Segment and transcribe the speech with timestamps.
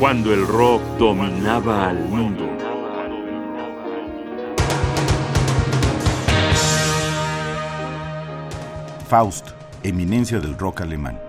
[0.00, 2.48] cuando el rock dominaba al mundo.
[9.06, 9.48] Faust,
[9.82, 11.20] eminencia del rock alemán.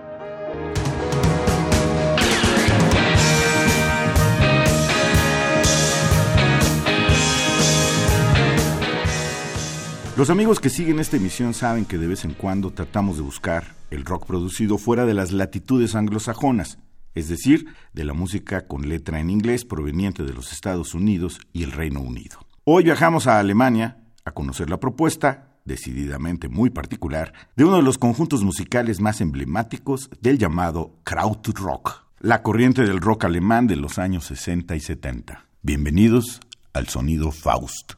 [10.16, 13.64] Los amigos que siguen esta emisión saben que de vez en cuando tratamos de buscar
[13.90, 16.78] el rock producido fuera de las latitudes anglosajonas,
[17.14, 21.62] es decir, de la música con letra en inglés proveniente de los Estados Unidos y
[21.62, 22.38] el Reino Unido.
[22.64, 27.98] Hoy viajamos a Alemania a conocer la propuesta decididamente muy particular, de uno de los
[27.98, 34.24] conjuntos musicales más emblemáticos del llamado Krautrock, la corriente del rock alemán de los años
[34.26, 35.46] 60 y 70.
[35.62, 36.40] Bienvenidos
[36.72, 37.92] al sonido Faust.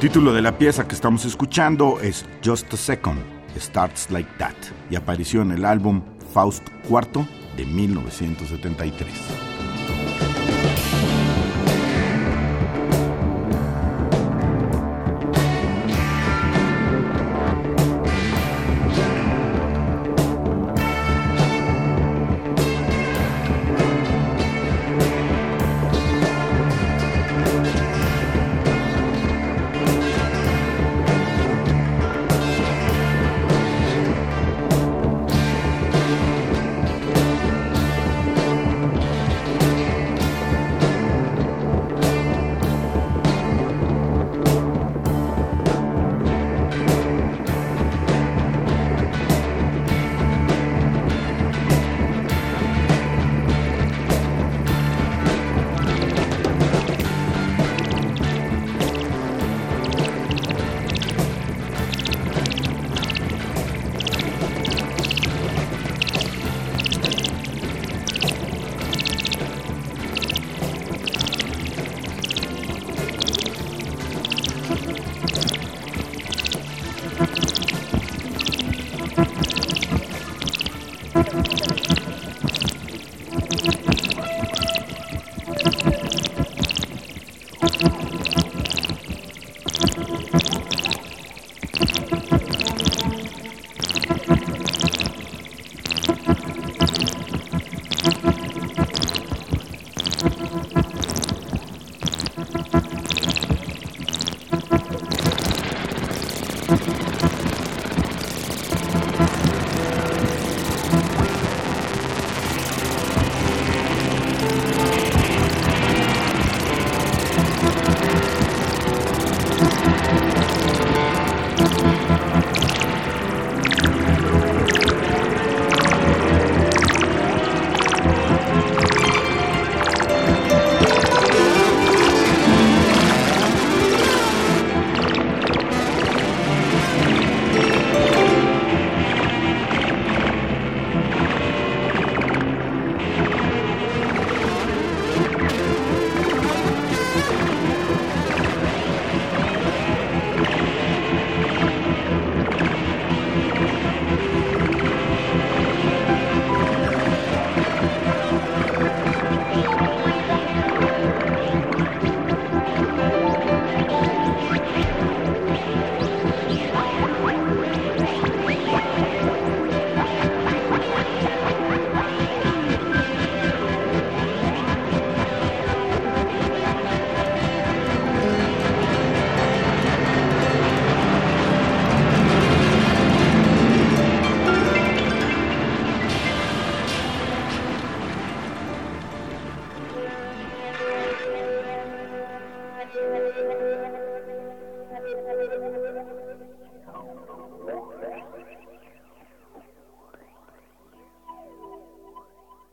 [0.00, 3.18] Título de la pieza que estamos escuchando es Just a Second
[3.58, 4.54] Starts Like That
[4.88, 6.00] y apareció en el álbum
[6.32, 9.59] Faust IV de 1973.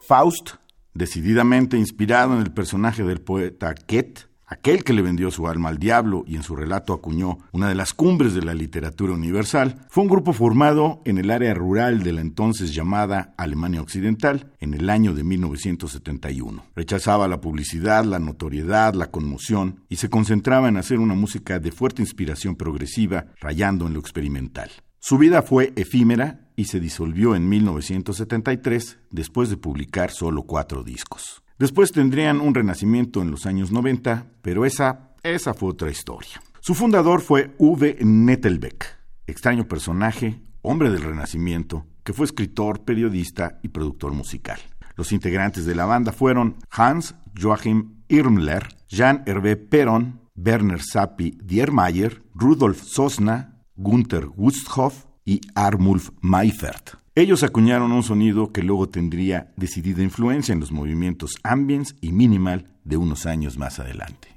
[0.07, 0.51] Faust,
[0.93, 5.79] decididamente inspirado en el personaje del poeta Ket, aquel que le vendió su alma al
[5.79, 10.03] diablo y en su relato acuñó una de las cumbres de la literatura universal, fue
[10.03, 14.89] un grupo formado en el área rural de la entonces llamada Alemania Occidental en el
[14.89, 16.63] año de 1971.
[16.73, 21.73] Rechazaba la publicidad, la notoriedad, la conmoción y se concentraba en hacer una música de
[21.73, 24.71] fuerte inspiración progresiva, rayando en lo experimental.
[24.99, 31.41] Su vida fue efímera y se disolvió en 1973 después de publicar solo cuatro discos.
[31.57, 36.41] Después tendrían un renacimiento en los años 90, pero esa esa fue otra historia.
[36.59, 38.85] Su fundador fue Uwe Nettelbeck,
[39.25, 44.59] extraño personaje, hombre del Renacimiento, que fue escritor, periodista y productor musical.
[44.95, 52.23] Los integrantes de la banda fueron Hans Joachim Irmler, Jean Hervé Perron, Werner Sappi Diermayer,
[52.33, 56.95] Rudolf Sosna, Gunther Wusthoff y Armulf Mayfert.
[57.13, 62.67] Ellos acuñaron un sonido que luego tendría decidida influencia en los movimientos ambience y minimal
[62.85, 64.29] de unos años más adelante.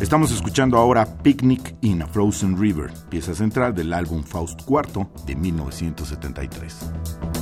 [0.00, 5.36] Estamos escuchando ahora Picnic in a Frozen River, pieza central del álbum Faust IV de
[5.36, 7.37] 1973.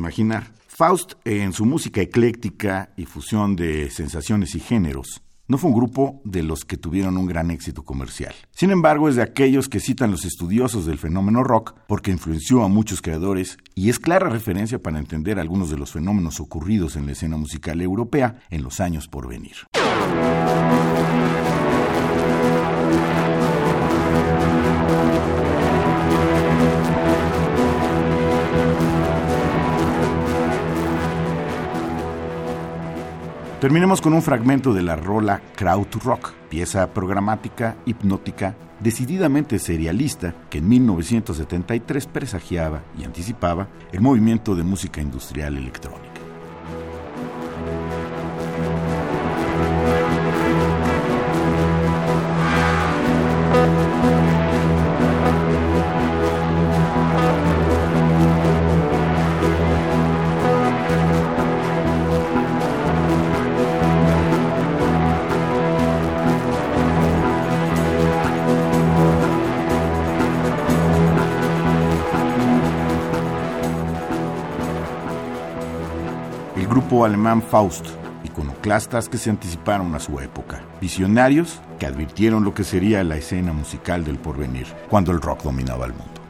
[0.00, 0.52] Imaginar.
[0.66, 6.20] Faust, en su música ecléctica y fusión de sensaciones y géneros, no fue un grupo
[6.24, 8.32] de los que tuvieron un gran éxito comercial.
[8.52, 12.68] Sin embargo, es de aquellos que citan los estudiosos del fenómeno rock porque influenció a
[12.68, 17.12] muchos creadores y es clara referencia para entender algunos de los fenómenos ocurridos en la
[17.12, 19.56] escena musical europea en los años por venir.
[33.60, 40.68] Terminemos con un fragmento de la rola Krautrock, pieza programática, hipnótica, decididamente serialista, que en
[40.70, 46.09] 1973 presagiaba y anticipaba el movimiento de música industrial electrónica.
[77.04, 77.86] Alemán Faust,
[78.24, 83.52] iconoclastas que se anticiparon a su época, visionarios que advirtieron lo que sería la escena
[83.52, 86.20] musical del porvenir cuando el rock dominaba el mundo.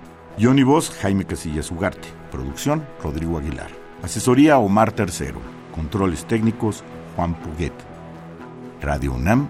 [0.40, 3.70] Johnny Voz, Jaime Casillas Ugarte, producción Rodrigo Aguilar,
[4.02, 5.40] asesoría Omar Tercero,
[5.74, 6.84] controles técnicos
[7.16, 7.72] Juan Puguet,
[8.80, 9.48] Radio UNAM,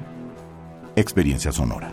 [0.97, 1.93] experiencia sonora.